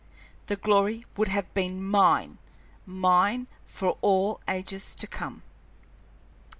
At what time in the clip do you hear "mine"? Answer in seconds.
1.87-2.39, 2.87-3.45